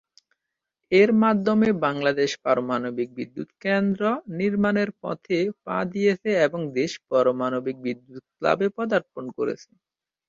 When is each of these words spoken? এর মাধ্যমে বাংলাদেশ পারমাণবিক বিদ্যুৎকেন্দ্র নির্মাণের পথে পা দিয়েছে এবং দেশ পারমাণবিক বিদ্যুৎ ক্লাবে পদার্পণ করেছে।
এর 0.91 1.09
মাধ্যমে 1.21 1.67
বাংলাদেশ 1.85 2.31
পারমাণবিক 2.43 3.09
বিদ্যুৎকেন্দ্র 3.17 4.03
নির্মাণের 4.39 4.89
পথে 5.01 5.37
পা 5.65 5.77
দিয়েছে 5.91 6.29
এবং 6.45 6.59
দেশ 6.77 6.91
পারমাণবিক 7.09 7.77
বিদ্যুৎ 7.85 8.23
ক্লাবে 8.35 8.67
পদার্পণ 8.77 9.23
করেছে। 9.37 9.69